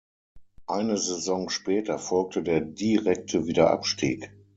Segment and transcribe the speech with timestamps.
[0.65, 4.31] Eine Saison später folgte der direkte Wiederabstieg.